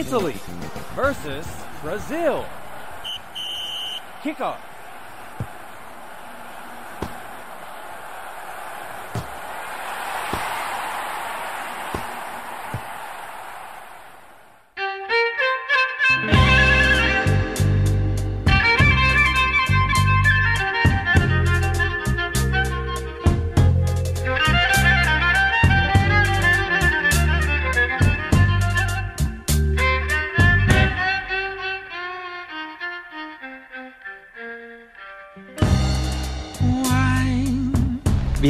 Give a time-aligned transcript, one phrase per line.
[0.00, 0.40] Italy
[0.96, 1.46] versus
[1.82, 2.46] Brazil.
[4.22, 4.69] Kickoff.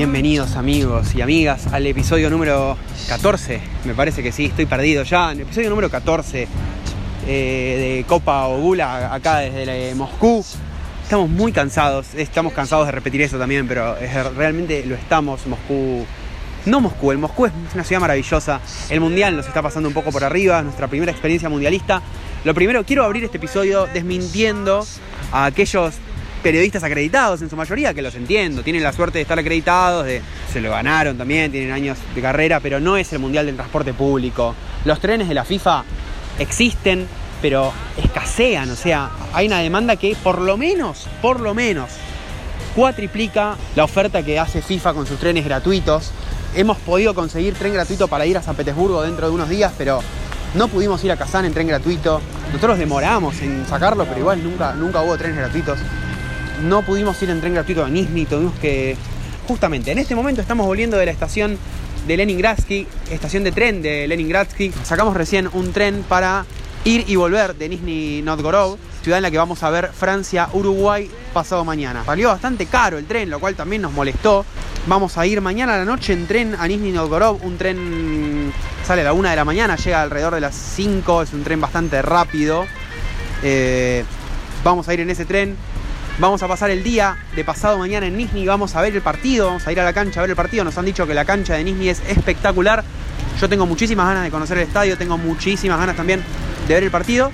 [0.01, 5.31] Bienvenidos amigos y amigas al episodio número 14, me parece que sí, estoy perdido ya,
[5.31, 6.49] el episodio número 14
[7.27, 10.42] eh, de Copa Ogula acá desde Moscú.
[11.03, 13.95] Estamos muy cansados, estamos cansados de repetir eso también, pero
[14.34, 16.07] realmente lo estamos, Moscú.
[16.64, 20.11] No Moscú, el Moscú es una ciudad maravillosa, el Mundial nos está pasando un poco
[20.11, 22.01] por arriba, es nuestra primera experiencia mundialista.
[22.45, 24.83] Lo primero, quiero abrir este episodio desmintiendo
[25.31, 25.97] a aquellos
[26.42, 30.06] periodistas acreditados en su mayoría, que los entiendo, tienen la suerte de estar acreditados,
[30.52, 33.92] se lo ganaron también, tienen años de carrera, pero no es el Mundial del Transporte
[33.92, 34.55] Público.
[34.84, 35.84] Los trenes de la FIFA
[36.38, 37.06] existen,
[37.42, 41.91] pero escasean, o sea, hay una demanda que por lo menos, por lo menos,
[42.74, 46.12] cuatriplica la oferta que hace FIFA con sus trenes gratuitos.
[46.55, 50.00] Hemos podido conseguir tren gratuito para ir a San Petersburgo dentro de unos días, pero
[50.55, 52.20] no pudimos ir a Kazán en tren gratuito.
[52.48, 55.78] Nosotros demoramos en sacarlo, pero igual nunca, nunca hubo trenes gratuitos
[56.62, 58.97] no pudimos ir en tren gratuito a Nizhny, tuvimos que...
[59.48, 61.58] Justamente, en este momento estamos volviendo de la estación
[62.06, 64.72] de Leningradsky, estación de tren de Leningradsky.
[64.84, 66.44] Sacamos recién un tren para
[66.84, 71.64] ir y volver de Nizhny Novgorod, ciudad en la que vamos a ver Francia-Uruguay pasado
[71.64, 72.05] mañana.
[72.05, 74.45] Salió bastante caro el tren, lo cual también nos molestó.
[74.86, 77.42] Vamos a ir mañana a la noche en tren a Nizhny Novgorod.
[77.42, 78.52] Un tren
[78.86, 81.23] sale a la 1 de la mañana, llega alrededor de las 5.
[81.23, 82.64] Es un tren bastante rápido.
[83.42, 84.05] Eh,
[84.64, 85.56] vamos a ir en ese tren.
[86.20, 89.47] Vamos a pasar el día de pasado mañana en Nizhny, vamos a ver el partido,
[89.47, 90.64] vamos a ir a la cancha a ver el partido.
[90.64, 92.85] Nos han dicho que la cancha de Nizhny es espectacular.
[93.41, 96.23] Yo tengo muchísimas ganas de conocer el estadio, tengo muchísimas ganas también
[96.69, 97.33] de ver el partido.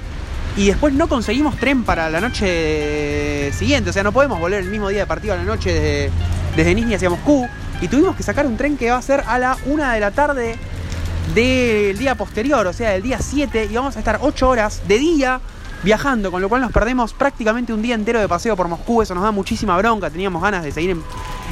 [0.56, 4.70] Y después no conseguimos tren para la noche siguiente, o sea, no podemos volver el
[4.70, 6.10] mismo día de partido a la noche desde,
[6.54, 7.48] desde Nizhny hacia Moscú.
[7.80, 10.12] Y tuvimos que sacar un tren que va a ser a la una de la
[10.12, 10.56] tarde
[11.34, 14.96] del día posterior, o sea, del día 7, y vamos a estar 8 horas de
[14.96, 15.40] día
[15.82, 19.14] viajando, con lo cual nos perdemos prácticamente un día entero de paseo por Moscú, eso
[19.14, 20.96] nos da muchísima bronca, teníamos ganas de seguir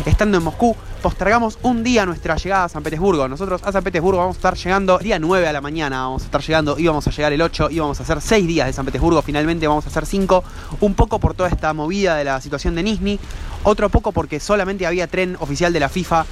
[0.05, 4.21] estando en Moscú, postergamos un día nuestra llegada a San Petersburgo, nosotros a San Petersburgo
[4.21, 7.11] vamos a estar llegando día 9 a la mañana, vamos a estar llegando, íbamos a
[7.11, 10.07] llegar el 8, íbamos a hacer 6 días de San Petersburgo, finalmente vamos a hacer
[10.07, 10.43] 5,
[10.81, 13.21] un poco por toda esta movida de la situación de Nizhny,
[13.63, 16.27] otro poco porque solamente había tren oficial de la FIFA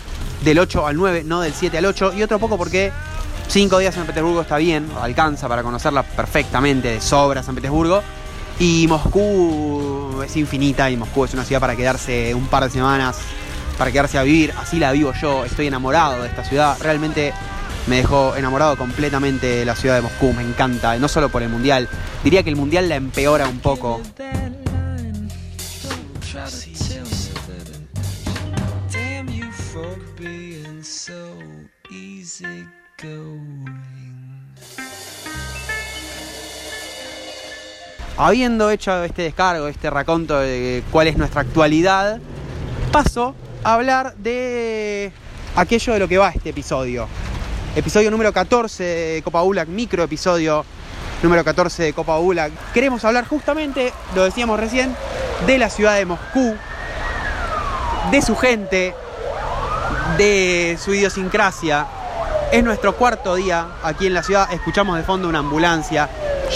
[0.45, 2.93] del 8 al 9, no del 7 al 8, y otro poco porque
[3.53, 8.03] Cinco días en San Petersburgo está bien, alcanza para conocerla perfectamente, de sobra San Petersburgo.
[8.59, 13.19] Y Moscú es infinita y Moscú es una ciudad para quedarse un par de semanas,
[13.77, 14.55] para quedarse a vivir.
[14.57, 16.79] Así la vivo yo, estoy enamorado de esta ciudad.
[16.81, 17.35] Realmente
[17.89, 21.51] me dejó enamorado completamente de la ciudad de Moscú, me encanta, no solo por el
[21.51, 21.91] Mundial.
[22.25, 24.01] Diría que el Mundial la empeora un poco.
[38.17, 42.21] Habiendo hecho este descargo, este raconto de cuál es nuestra actualidad,
[42.93, 45.13] paso a hablar de
[45.57, 47.09] aquello de lo que va este episodio.
[47.75, 50.65] Episodio número 14 de Copa ULAC, micro episodio
[51.23, 52.53] número 14 de Copa ULAC.
[52.73, 54.95] Queremos hablar justamente, lo decíamos recién,
[55.47, 56.55] de la ciudad de Moscú,
[58.11, 58.95] de su gente,
[60.19, 61.87] de su idiosincrasia,
[62.53, 64.53] es nuestro cuarto día aquí en la ciudad.
[64.53, 66.11] Escuchamos de fondo una ambulancia.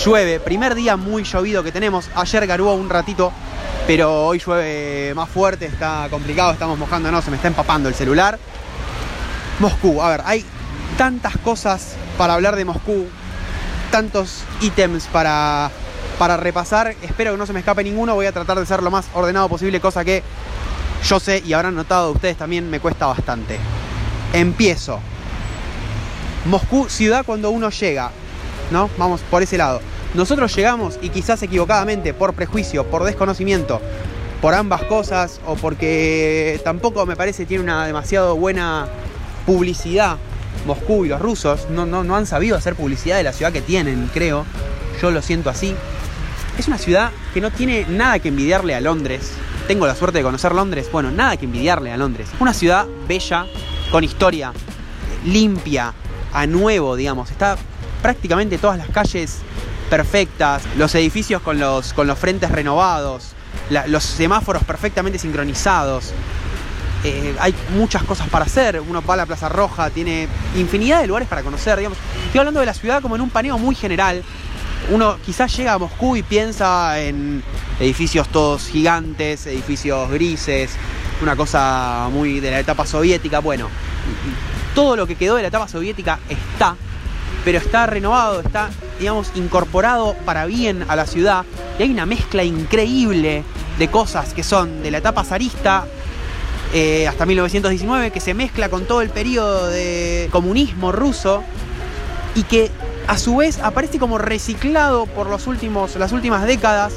[0.05, 0.41] Llueve.
[0.41, 2.11] Primer día muy llovido que tenemos.
[2.15, 3.33] Ayer garuó un ratito,
[3.87, 5.65] pero hoy llueve más fuerte.
[5.65, 6.53] Está complicado.
[6.53, 7.25] Estamos mojándonos.
[7.25, 8.39] Se me está empapando el celular.
[9.59, 10.03] Moscú.
[10.03, 10.45] A ver, hay
[10.99, 13.07] tantas cosas para hablar de Moscú.
[13.91, 15.71] Tantos ítems para,
[16.19, 16.95] para repasar.
[17.01, 18.15] Espero que no se me escape ninguno.
[18.15, 20.23] Voy a tratar de ser lo más ordenado posible, cosa que
[21.05, 23.59] yo sé y habrán notado ustedes también me cuesta bastante.
[24.35, 25.01] Empiezo.
[26.47, 28.11] Moscú, ciudad cuando uno llega,
[28.71, 28.89] ¿no?
[28.99, 29.81] Vamos por ese lado.
[30.15, 33.81] Nosotros llegamos y quizás equivocadamente, por prejuicio, por desconocimiento,
[34.41, 38.87] por ambas cosas o porque tampoco me parece tiene una demasiado buena
[39.45, 40.19] publicidad.
[40.67, 43.61] Moscú y los rusos no, no, no han sabido hacer publicidad de la ciudad que
[43.61, 44.47] tienen, creo.
[45.03, 45.75] Yo lo siento así.
[46.59, 49.33] Es una ciudad que no tiene nada que envidiarle a Londres.
[49.67, 50.89] Tengo la suerte de conocer Londres.
[50.91, 52.29] Bueno, nada que envidiarle a Londres.
[52.41, 53.47] Una ciudad bella,
[53.91, 54.53] con historia,
[55.25, 55.93] limpia,
[56.33, 57.31] a nuevo, digamos.
[57.31, 57.57] Está
[58.03, 59.39] prácticamente todas las calles
[59.91, 63.33] perfectas, los edificios con los, con los frentes renovados,
[63.87, 66.13] los semáforos perfectamente sincronizados.
[67.05, 68.81] Eh, hay muchas cosas para hacer.
[68.81, 71.79] Uno va a la Plaza Roja, tiene infinidad de lugares para conocer.
[71.79, 71.99] Digamos.
[72.27, 74.25] Estoy hablando de la ciudad como en un paneo muy general.
[74.91, 77.43] Uno quizás llega a Moscú y piensa en
[77.81, 80.71] edificios todos gigantes, edificios grises,
[81.23, 83.41] una cosa muy de la etapa soviética.
[83.41, 83.69] Bueno,
[84.77, 86.77] todo lo que quedó de la etapa soviética está,
[87.47, 88.69] pero está renovado, está,
[89.01, 91.47] digamos, incorporado para bien a la ciudad.
[91.79, 93.43] Y hay una mezcla increíble
[93.79, 95.87] de cosas que son de la etapa zarista
[96.75, 101.43] eh, hasta 1919, que se mezcla con todo el periodo de comunismo ruso
[102.35, 102.71] y que
[103.09, 106.93] a su vez aparece como reciclado por los últimos, las últimas décadas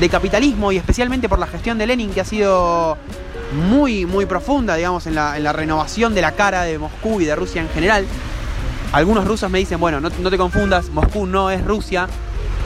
[0.00, 2.98] de capitalismo y especialmente por la gestión de Lenin que ha sido
[3.52, 7.24] muy, muy profunda, digamos, en la, en la renovación de la cara de Moscú y
[7.24, 8.06] de Rusia en general.
[8.92, 12.08] Algunos rusos me dicen, bueno, no, no te confundas, Moscú no es Rusia,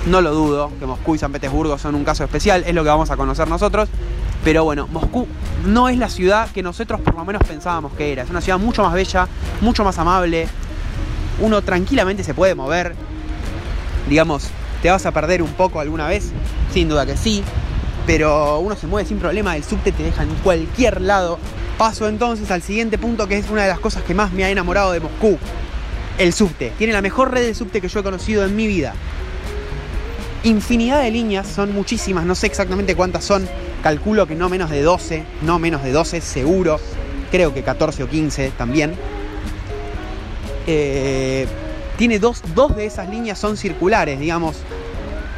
[0.06, 2.88] no lo dudo, que Moscú y San Petersburgo son un caso especial, es lo que
[2.88, 3.88] vamos a conocer nosotros.
[4.44, 5.26] Pero bueno, Moscú
[5.64, 8.22] no es la ciudad que nosotros por lo menos pensábamos que era.
[8.22, 9.26] Es una ciudad mucho más bella,
[9.62, 10.48] mucho más amable.
[11.40, 12.94] Uno tranquilamente se puede mover.
[14.08, 14.48] Digamos,
[14.82, 16.32] ¿te vas a perder un poco alguna vez?
[16.74, 17.42] Sin duda que sí.
[18.06, 21.38] Pero uno se mueve sin problema, el subte te deja en cualquier lado.
[21.78, 24.50] Paso entonces al siguiente punto que es una de las cosas que más me ha
[24.50, 25.38] enamorado de Moscú.
[26.18, 26.72] El subte.
[26.78, 28.94] Tiene la mejor red de subte que yo he conocido en mi vida.
[30.44, 33.48] Infinidad de líneas, son muchísimas, no sé exactamente cuántas son,
[33.84, 36.80] Calculo que no menos de 12, no menos de 12 seguro.
[37.30, 38.94] Creo que 14 o 15 también.
[40.66, 41.46] Eh,
[41.98, 44.56] tiene dos, dos de esas líneas son circulares, digamos.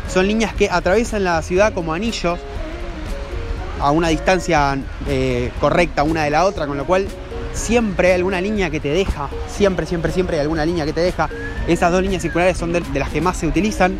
[0.08, 2.38] Son líneas que atraviesan la ciudad como anillos
[3.80, 4.78] a una distancia
[5.08, 7.06] eh, correcta una de la otra, con lo cual
[7.52, 11.00] siempre hay alguna línea que te deja, siempre, siempre, siempre hay alguna línea que te
[11.00, 11.28] deja.
[11.66, 13.98] Esas dos líneas circulares son de las que más se utilizan.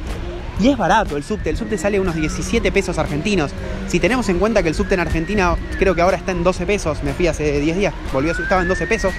[0.58, 3.50] Y es barato el subte, el subte sale unos 17 pesos argentinos.
[3.88, 6.64] Si tenemos en cuenta que el subte en Argentina creo que ahora está en 12
[6.64, 9.12] pesos, me fui hace 10 días, volvió a estaba en 12 pesos.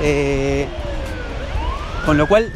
[0.00, 0.66] Eh,
[2.06, 2.52] con lo cual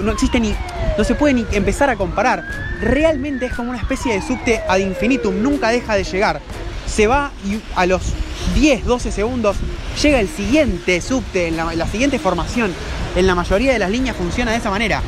[0.00, 0.54] no existe ni,
[0.96, 2.44] no se puede ni empezar a comparar.
[2.80, 6.40] Realmente es como una especie de subte ad infinitum, nunca deja de llegar.
[6.86, 8.02] Se va y a los
[8.54, 9.56] 10, 12 segundos
[10.02, 12.72] llega el siguiente subte, en la siguiente formación.
[13.16, 15.02] En la mayoría de las líneas funciona de esa manera.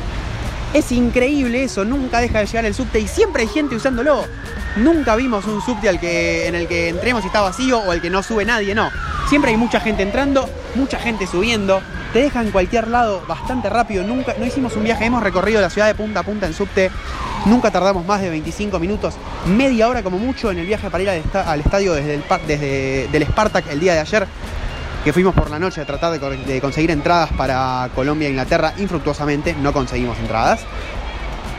[0.73, 4.25] Es increíble eso, nunca deja de llegar el subte y siempre hay gente usándolo.
[4.75, 8.01] Nunca vimos un subte al que, en el que entremos y está vacío o al
[8.01, 8.89] que no sube nadie, no.
[9.29, 11.81] Siempre hay mucha gente entrando, mucha gente subiendo.
[12.13, 14.03] Te deja en cualquier lado bastante rápido.
[14.03, 16.91] Nunca, no hicimos un viaje, hemos recorrido la ciudad de punta a punta en subte.
[17.45, 19.15] Nunca tardamos más de 25 minutos,
[19.47, 23.69] media hora como mucho en el viaje para ir al, estadio desde el, del Spartak
[23.69, 24.27] el día de ayer
[25.03, 29.53] que fuimos por la noche a tratar de, conseguir entradas para Colombia e Inglaterra, infructuosamente
[29.53, 30.61] no conseguimos entradas.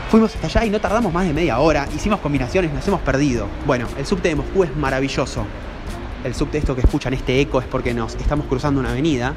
[0.09, 3.47] Fuimos hasta allá y no tardamos más de media hora, hicimos combinaciones, nos hemos perdido.
[3.67, 5.45] Bueno, el subte de Moscú es maravilloso.
[6.23, 9.33] El subte, esto que escuchan, este eco, es porque nos estamos cruzando una avenida.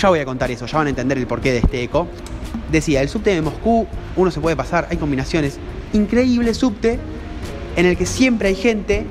[0.00, 2.08] Ya voy a contar eso, ya van a entender el porqué de este eco.
[2.70, 3.86] Decía, el subte de Moscú,
[4.16, 5.58] uno se puede pasar, hay combinaciones.
[5.92, 6.98] Increíble subte
[7.76, 9.06] en el que siempre hay gente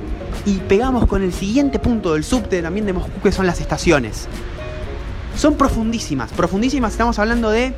[0.46, 4.28] y pegamos con el siguiente punto del subte también de Moscú, que son las estaciones.
[5.38, 7.74] Son profundísimas, profundísimas, estamos hablando de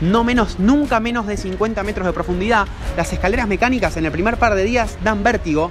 [0.00, 2.66] no menos, nunca menos de 50 metros de profundidad.
[2.96, 5.70] Las escaleras mecánicas en el primer par de días dan vértigo,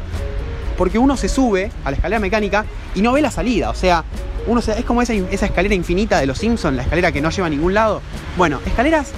[0.77, 2.65] porque uno se sube a la escalera mecánica
[2.95, 3.69] y no ve la salida.
[3.69, 4.05] O sea,
[4.47, 7.47] uno es como esa, esa escalera infinita de los Simpsons, la escalera que no lleva
[7.47, 8.01] a ningún lado.
[8.37, 9.11] Bueno, escaleras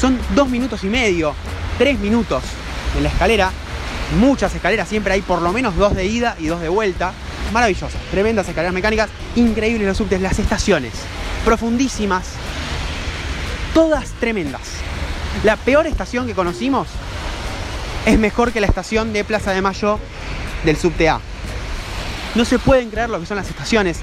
[0.00, 1.34] son dos minutos y medio,
[1.78, 2.42] tres minutos
[2.96, 3.50] en la escalera
[4.12, 7.12] muchas escaleras, siempre hay por lo menos dos de ida y dos de vuelta.
[7.52, 10.92] Maravillosas, tremendas escaleras mecánicas, increíbles los subtes, las estaciones,
[11.44, 12.24] profundísimas,
[13.74, 14.62] todas tremendas.
[15.44, 16.88] La peor estación que conocimos
[18.06, 19.98] es mejor que la estación de Plaza de Mayo
[20.64, 21.20] del subte A.
[22.34, 23.98] No se pueden creer lo que son las estaciones.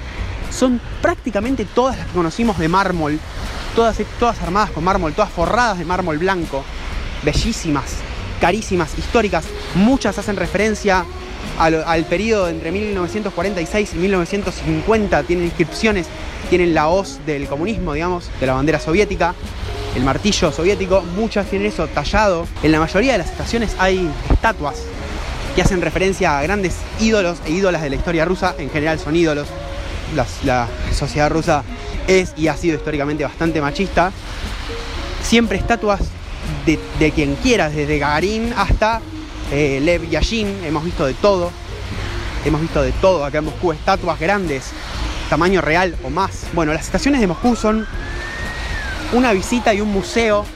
[0.50, 3.18] Son prácticamente todas las que conocimos de mármol,
[3.74, 6.64] todas, todas armadas con mármol, todas forradas de mármol blanco,
[7.22, 7.96] bellísimas,
[8.40, 9.44] carísimas, históricas.
[9.74, 11.04] Muchas hacen referencia
[11.58, 15.22] al, periodo entre 1946 y 1950.
[15.24, 16.06] Tienen inscripciones,
[16.48, 19.34] tienen la hoz del comunismo, digamos, de la bandera soviética,
[19.94, 21.02] el martillo soviético.
[21.02, 22.46] Muchas tienen eso tallado.
[22.62, 24.76] En la mayoría de las estaciones hay estatuas
[25.54, 28.54] que hacen referencia a grandes ídolos e ídolas de la historia rusa.
[28.58, 29.48] En general son ídolos.
[30.14, 31.62] La sociedad rusa
[32.06, 34.12] es y ha sido históricamente bastante machista.
[35.22, 36.00] Siempre estatuas
[36.66, 39.00] de, quien quieras, desde Gagarin hasta
[39.52, 41.50] eh, Lev Yashin, hemos visto de todo.
[42.44, 44.70] Hemos visto de todo acá en Moscú, estatuas grandes,
[45.28, 46.46] tamaño real o más.
[46.54, 47.86] Bueno, las estaciones de Moscú son
[49.12, 50.46] una visita y un museo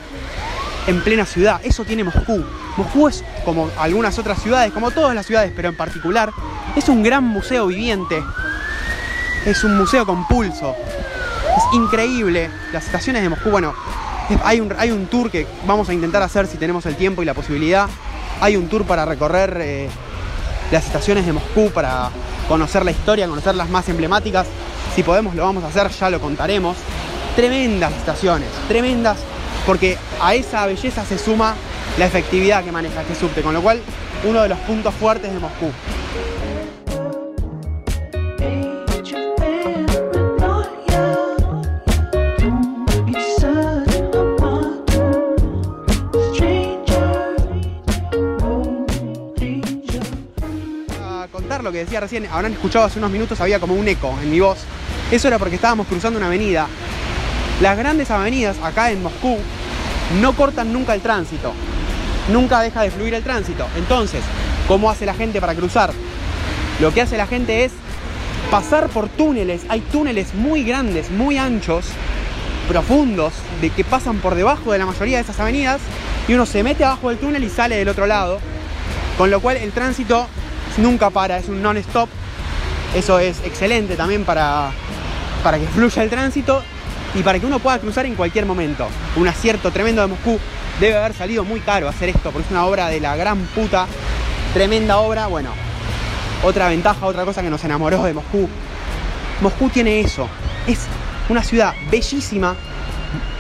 [0.87, 1.61] en plena ciudad.
[1.63, 2.43] Eso tiene Moscú.
[2.77, 6.33] Moscú es como algunas otras ciudades, como todas las ciudades, pero en particular,
[6.75, 8.23] es un gran museo viviente.
[9.45, 10.75] Es un museo con pulso.
[11.57, 12.51] Es increíble.
[12.73, 13.75] Las estaciones de Moscú, bueno,
[14.43, 17.27] hay un, hay un tour que vamos a intentar hacer si tenemos el tiempo y
[17.27, 17.87] la posibilidad.
[18.41, 19.89] Hay un tour para recorrer eh,
[20.71, 22.09] las estaciones de Moscú, para
[22.49, 24.47] conocer la historia, conocer las más emblemáticas.
[24.95, 26.79] Si podemos lo vamos a hacer, ya lo contaremos.
[27.37, 29.19] Tremendas estaciones, tremendas,
[29.67, 31.55] porque a esa belleza se suma
[31.99, 33.81] la efectividad que maneja este subte, con lo cual
[34.25, 35.71] uno de los puntos fuertes de Moscú.
[51.95, 54.59] Decía recién, habrán escuchado hace unos minutos, había como un eco en mi voz.
[55.13, 56.67] Eso era porque estábamos cruzando una avenida.
[57.61, 59.39] Las grandes avenidas acá en Moscú
[60.21, 61.53] no cortan nunca el tránsito.
[62.33, 63.67] Nunca deja de fluir el tránsito.
[63.77, 64.23] Entonces,
[64.67, 65.93] ¿cómo hace la gente para cruzar?
[66.81, 67.73] Lo que hace la gente es
[68.51, 69.63] pasar por túneles.
[69.69, 71.87] Hay túneles muy grandes, muy anchos,
[72.69, 75.81] profundos, de que pasan por debajo de la mayoría de esas avenidas
[76.27, 78.41] y uno se mete abajo del túnel y sale del otro lado.
[79.17, 80.27] Con lo cual el tránsito
[80.78, 82.09] nunca para, es un non-stop.
[82.95, 84.71] Eso es excelente también para,
[85.43, 86.62] para que fluya el tránsito
[87.14, 88.87] y para que uno pueda cruzar en cualquier momento.
[89.16, 90.38] Un acierto tremendo de Moscú.
[90.81, 93.87] Debe haber salido muy caro hacer esto, porque es una obra de la gran puta.
[94.52, 95.28] Tremenda obra.
[95.28, 95.50] Bueno,
[96.43, 98.49] otra ventaja, otra cosa que nos enamoró de Moscú.
[99.40, 100.28] Moscú tiene eso.
[100.66, 100.87] Es
[101.28, 102.54] una ciudad bellísima,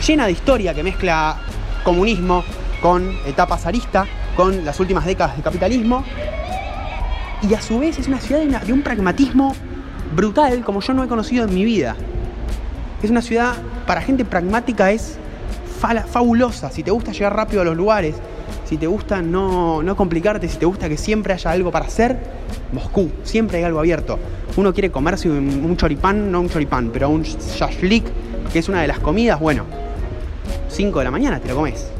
[0.06, 1.38] llena de historia que mezcla
[1.82, 2.44] comunismo
[2.80, 6.04] con etapa zarista, con las últimas décadas de capitalismo.
[7.48, 9.54] Y a su vez es una ciudad de, un pragmatismo
[10.16, 11.94] brutal como yo no he conocido en mi vida.
[13.02, 13.54] Es una ciudad,
[13.86, 15.18] para gente pragmática, es
[16.10, 16.70] fabulosa.
[16.70, 18.14] Si te gusta llegar rápido a los lugares,
[18.64, 22.18] si te gusta no, no complicarte, si te gusta que siempre haya algo para hacer,
[22.72, 24.18] Moscú, siempre hay algo abierto.
[24.56, 28.04] Uno quiere comerse un, un choripán, no un choripán, pero un shashlik,
[28.50, 29.64] que es una de las comidas, bueno,
[30.70, 31.90] 5 de la mañana te lo comes.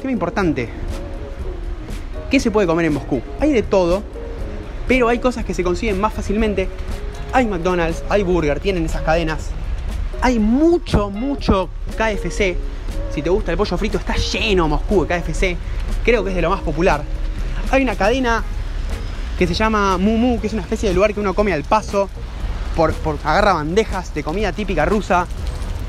[0.00, 0.85] Tema importante.
[2.30, 3.22] ¿Qué se puede comer en Moscú?
[3.40, 4.02] Hay de todo,
[4.88, 6.68] pero hay cosas que se consiguen más fácilmente.
[7.32, 9.50] Hay McDonald's, hay Burger, tienen esas cadenas.
[10.22, 12.56] Hay mucho, mucho KFC.
[13.14, 15.56] Si te gusta el pollo frito, está lleno Moscú de KFC.
[16.04, 17.02] Creo que es de lo más popular.
[17.70, 18.42] Hay una cadena
[19.38, 22.08] que se llama Mumu, que es una especie de lugar que uno come al paso.
[22.74, 25.26] Por, por- agarra bandejas de comida típica rusa.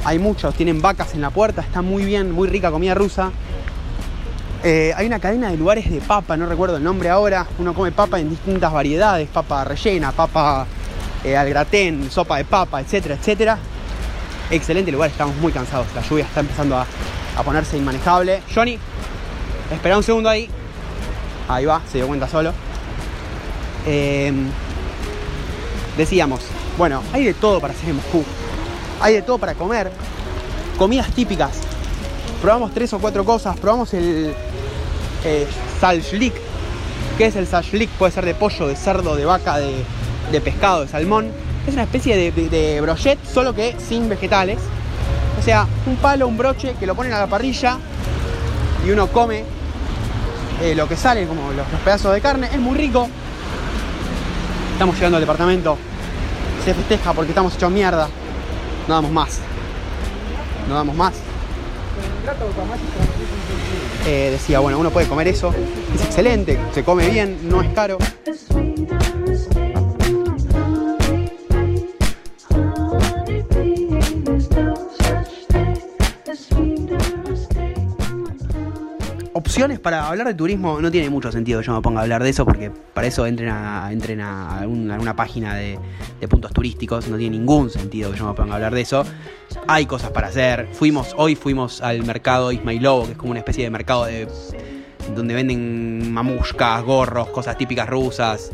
[0.05, 3.31] Hay muchos, tienen vacas en la puerta, está muy bien, muy rica comida rusa.
[4.63, 7.45] Eh, hay una cadena de lugares de papa, no recuerdo el nombre ahora.
[7.59, 10.65] Uno come papa en distintas variedades, papa rellena, papa
[11.23, 13.57] eh, al gratén, sopa de papa, etcétera, etcétera.
[14.49, 15.87] Excelente lugar, estamos muy cansados.
[15.95, 16.85] La lluvia está empezando a,
[17.37, 18.41] a ponerse inmanejable.
[18.53, 18.79] Johnny,
[19.71, 20.49] espera un segundo ahí.
[21.47, 22.51] Ahí va, se dio cuenta solo.
[23.85, 24.33] Eh,
[25.95, 26.41] decíamos,
[26.77, 28.23] bueno, hay de todo para hacer en Moscú.
[29.01, 29.91] Hay de todo para comer.
[30.77, 31.51] Comidas típicas.
[32.41, 33.57] Probamos tres o cuatro cosas.
[33.57, 34.33] Probamos el
[35.27, 35.47] eh,
[35.79, 36.33] salshlik.
[37.17, 37.89] ¿Qué es el salshlik?
[37.91, 39.83] Puede ser de pollo, de cerdo, de vaca, de,
[40.31, 41.31] de pescado, de salmón.
[41.67, 44.59] Es una especie de, de, de brochet, solo que sin vegetales.
[45.39, 47.77] O sea, un palo, un broche que lo ponen a la parrilla
[48.85, 49.43] y uno come
[50.61, 52.49] eh, lo que sale, como los, los pedazos de carne.
[52.51, 53.09] Es muy rico.
[54.73, 55.77] Estamos llegando al departamento.
[56.63, 58.07] Se festeja porque estamos hechos mierda.
[58.87, 59.39] No damos más.
[60.69, 61.13] No damos más.
[64.05, 65.53] Eh, decía, bueno, uno puede comer eso.
[65.95, 67.97] Es excelente, se come bien, no es caro.
[79.81, 82.29] Para hablar de turismo no tiene mucho sentido que yo me ponga a hablar de
[82.29, 85.79] eso porque para eso entren a, entren a, algún- a alguna página de,
[86.29, 89.03] puntos turísticos, no tiene ningún sentido que yo me ponga a hablar de eso.
[89.67, 90.67] Hay cosas para hacer.
[90.73, 94.27] Fuimos, hoy fuimos al mercado Ismailovo, que es como una especie de mercado de
[95.15, 98.51] donde venden mamushkas, gorros, cosas típicas rusas.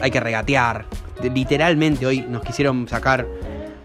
[0.00, 0.86] Hay que regatear.
[1.22, 3.26] Literalmente hoy nos quisieron sacar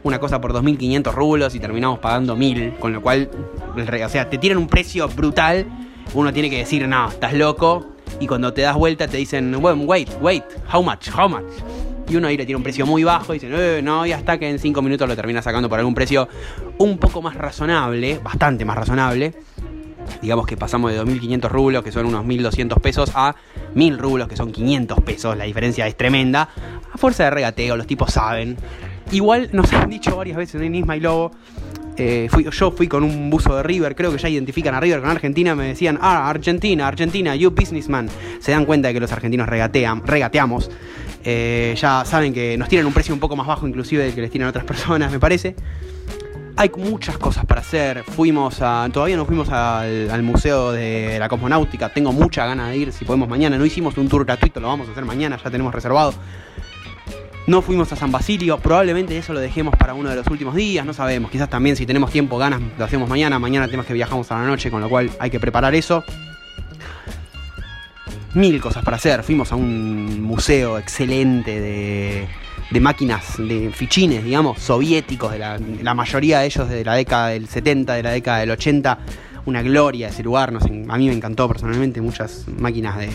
[0.04, 3.30] una cosa por 2.500 rublos y terminamos pagando 1.000, con lo cual,
[3.76, 5.66] o sea, te tiran un precio brutal.
[6.14, 7.88] Uno tiene que decir, no, estás loco.
[8.20, 11.52] Y cuando te das vuelta te dicen, bueno, wait, wait, how much, how much.
[12.08, 14.38] Y uno ahí le tira un precio muy bajo y dicen, eh, no, y hasta
[14.38, 16.28] que en 5 minutos lo termina sacando por algún precio
[16.78, 19.34] un poco más razonable, bastante más razonable.
[20.22, 23.36] Digamos que pasamos de 2.500 rublos, que son unos 1.200 pesos, a
[23.76, 25.38] 1.000 rublos, que son 500 pesos.
[25.38, 26.50] La diferencia es tremenda.
[26.92, 28.58] A fuerza de regateo, los tipos saben.
[29.12, 31.32] Igual nos han dicho varias veces en Isma y Lobo,
[31.98, 35.02] Eh, fui, yo fui con un buzo de River, creo que ya identifican a River
[35.02, 38.10] con Argentina, me decían, ah, Argentina, Argentina, you businessman.
[38.40, 40.72] Se dan cuenta de que los argentinos regatean, regateamos.
[41.24, 44.22] Eh, ya saben que nos tienen un precio un poco más bajo inclusive del que
[44.22, 45.56] les tienen otras personas, me parece.
[46.56, 48.04] Hay muchas cosas para hacer.
[48.04, 48.88] Fuimos a.
[48.94, 51.90] Todavía no fuimos al, al, Museo de la Cosmonáutica.
[51.90, 52.94] Tengo mucha ganas de ir.
[52.94, 53.58] Si podemos mañana.
[53.58, 56.14] No hicimos un tour gratuito, lo vamos a hacer mañana, ya tenemos reservado.
[57.46, 60.86] No fuimos a San Basilio, probablemente eso lo dejemos para uno de los últimos días,
[60.86, 61.30] no sabemos.
[61.30, 63.38] Quizás también si tenemos tiempo, ganas, lo hacemos mañana.
[63.38, 66.06] Mañana tenemos que viajamos a la noche, con lo cual hay que preparar eso.
[68.34, 69.24] Mil cosas para hacer.
[69.24, 72.28] Fuimos a un museo excelente de,
[72.72, 77.50] de máquinas, de fichines, digamos, soviéticos, la, la, mayoría de ellos de la década del
[77.50, 79.00] 70, de la década del 80.
[79.46, 83.10] Una gloria ese lugar, a mí me encantó personalmente, muchas máquinas de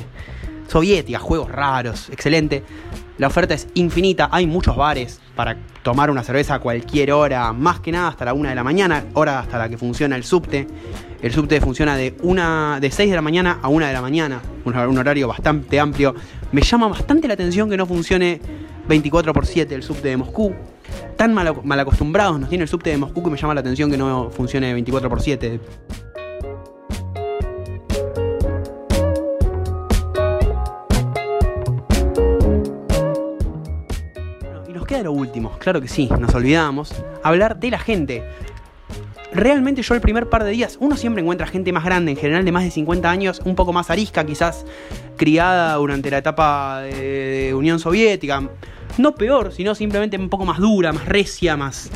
[0.69, 2.63] soviéticas, juegos raros, excelente.
[3.17, 7.81] La oferta es infinita, hay muchos bares para tomar una cerveza a cualquier hora, más
[7.81, 10.69] que nada hasta la una de la mañana, hora hasta la que funciona el subte.
[11.21, 14.41] El subte funciona de, una, de 6 de la mañana a 1 de la mañana,
[14.65, 16.15] un, un horario bastante amplio.
[16.53, 18.41] Me llama bastante la atención que no funcione
[18.87, 20.55] 24 por 7 el subte de Moscú.
[21.17, 23.91] Tan mal, mal acostumbrados nos tiene el subte de Moscú que me llama la atención
[23.91, 25.61] que no funcione 24 por 7.
[35.03, 38.23] Lo último, claro que sí, nos olvidamos, hablar de la gente.
[39.33, 42.45] Realmente yo el primer par de días, uno siempre encuentra gente más grande, en general
[42.45, 44.65] de más de 50 años, un poco más arisca, quizás
[45.17, 48.49] criada durante la etapa de, de Unión Soviética.
[48.97, 51.91] No peor, sino simplemente un poco más dura, más recia, más,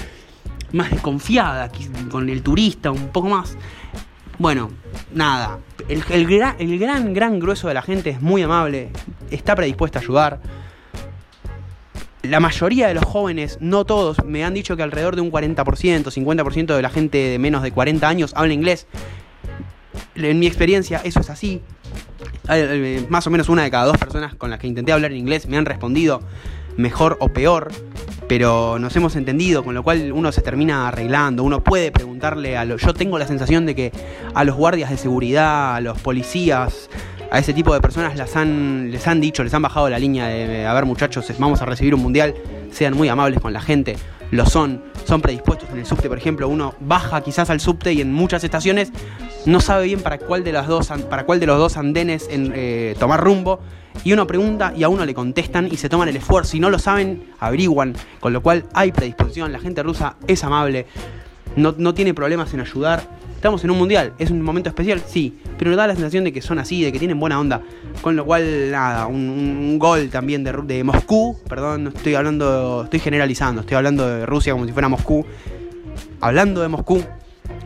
[0.73, 1.71] más desconfiada,
[2.11, 3.57] con el turista, un poco más.
[4.39, 4.71] Bueno,
[5.15, 8.91] nada, el, el gran, gran grueso de la gente es muy amable,
[9.31, 10.41] está predispuesta a ayudar
[12.23, 15.57] la mayoría de los jóvenes, no todos, me han dicho que alrededor de un 40%,
[16.05, 18.87] 50% de la gente de menos de 40 años habla inglés.
[20.15, 21.61] En mi experiencia eso es así.
[23.09, 25.49] Más o menos una de cada dos personas con las que intenté hablar en inglés
[25.49, 26.23] me han respondido
[26.77, 27.71] mejor o peor,
[28.29, 32.65] pero nos hemos entendido, con lo cual uno se termina arreglando, uno puede preguntarle a
[32.65, 32.81] los...
[32.83, 33.93] Yo tengo la sensación de que
[34.35, 36.89] a los guardias de seguridad, a los policías,
[37.33, 40.29] a ese tipo de personas las han, les han dicho, les han bajado la línea
[40.29, 42.35] de, a ver muchachos, vamos a recibir un mundial,
[42.71, 43.97] sean muy amables con la gente,
[44.31, 48.03] lo son, son predispuestos en el subte, por ejemplo, uno baja quizás al subte y
[48.03, 48.93] en muchas estaciones
[49.47, 52.53] no sabe bien para cuál de, las dos, para cuál de los dos andenes en,
[52.55, 53.61] eh, tomar rumbo,
[54.05, 56.69] y uno pregunta y a uno le contestan y se toman el esfuerzo, si no
[56.69, 60.85] lo saben, averiguan, con lo cual hay predisposición, la gente rusa es amable,
[61.57, 65.37] no, no tiene problemas en ayudar, Estamos en un mundial, es un momento especial, sí,
[65.59, 67.61] pero nos da la sensación de que son así, de que tienen buena onda.
[68.01, 72.85] Con lo cual, nada, un, un gol también de, de, Moscú, perdón, no estoy hablando,
[72.85, 75.27] estoy generalizando, estoy hablando de Rusia como si fuera Moscú.
[76.21, 77.03] Hablando de Moscú,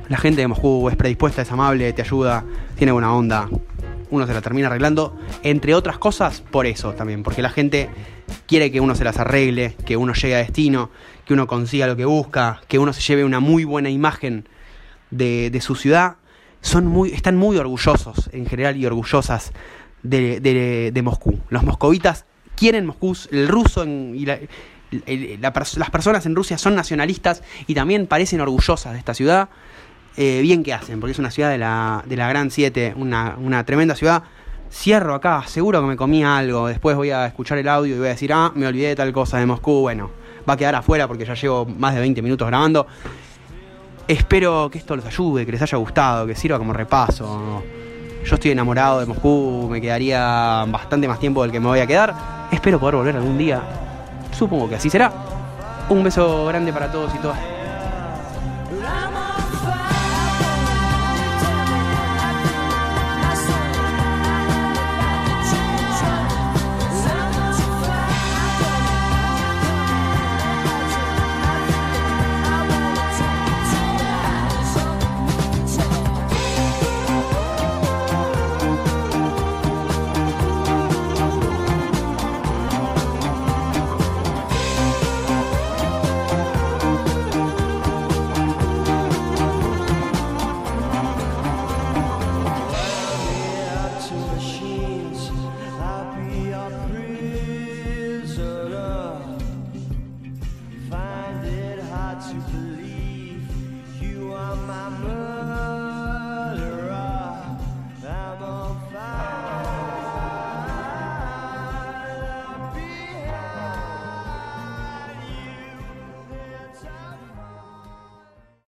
[0.08, 2.42] la gente de Moscú es predispuesta, es amable, te ayuda,
[2.76, 3.46] tiene buena onda.
[4.08, 7.90] Uno se la termina arreglando, entre otras cosas, por eso también, porque la gente
[8.46, 10.88] quiere que uno se las arregle, que uno llegue a destino,
[11.26, 14.48] que uno consiga lo que busca, que uno se lleve una muy buena imagen
[15.10, 16.16] de, su ciudad
[16.60, 19.52] son muy, están muy orgullosos en general y orgullosas
[20.02, 21.38] de, de, Moscú.
[21.48, 24.38] Los moscovitas quieren Moscú, el ruso en, y la,
[24.90, 29.48] la, las personas en Rusia son nacionalistas y también parecen orgullosas de esta ciudad.
[30.18, 33.36] Eh, bien que hacen, porque es una ciudad de la, de la Gran 7, una,
[33.38, 34.22] una tremenda ciudad.
[34.72, 36.68] Cierro acá, seguro que me comí algo.
[36.68, 39.12] Después voy a escuchar el audio y voy a decir, ah, me olvidé de tal
[39.12, 39.82] cosa de Moscú.
[39.82, 40.10] Bueno,
[40.48, 42.86] va a quedar afuera porque ya llevo más de 20 minutos grabando.
[44.08, 47.62] Espero que esto les ayude, que les haya gustado, que sirva como repaso.
[48.24, 51.86] Yo estoy enamorado de Moscú, me quedaría bastante más tiempo del que me voy a
[51.86, 52.14] quedar.
[52.52, 53.62] Espero poder volver algún día.
[54.30, 55.12] Supongo que así será.
[55.88, 57.55] Un beso grande para todos y todas.